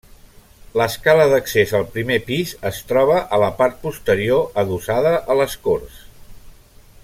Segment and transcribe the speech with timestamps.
[0.79, 6.03] L'escala d'accés al primer pis es troba a la part posterior, adossada a les corts.